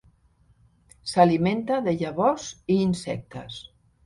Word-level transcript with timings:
S'alimenta 1.11 1.77
de 1.89 1.93
llavors 2.01 2.49
i 2.79 2.79
insectes. 2.87 3.61